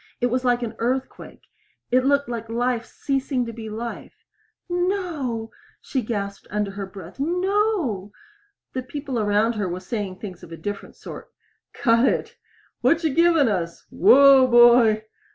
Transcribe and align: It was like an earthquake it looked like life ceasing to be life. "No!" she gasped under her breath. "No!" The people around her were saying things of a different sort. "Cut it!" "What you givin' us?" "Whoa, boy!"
It 0.19 0.31
was 0.31 0.43
like 0.43 0.63
an 0.63 0.73
earthquake 0.79 1.43
it 1.91 2.03
looked 2.03 2.27
like 2.27 2.49
life 2.49 2.87
ceasing 2.87 3.45
to 3.45 3.53
be 3.53 3.69
life. 3.69 4.25
"No!" 4.67 5.51
she 5.79 6.01
gasped 6.01 6.47
under 6.49 6.71
her 6.71 6.87
breath. 6.87 7.19
"No!" 7.19 8.11
The 8.73 8.81
people 8.81 9.19
around 9.19 9.53
her 9.53 9.69
were 9.69 9.79
saying 9.79 10.15
things 10.17 10.41
of 10.41 10.51
a 10.51 10.57
different 10.57 10.95
sort. 10.95 11.31
"Cut 11.73 12.07
it!" 12.07 12.35
"What 12.81 13.03
you 13.03 13.13
givin' 13.13 13.47
us?" 13.47 13.85
"Whoa, 13.91 14.47
boy!" 14.47 15.03